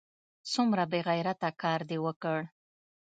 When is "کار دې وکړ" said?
1.61-2.39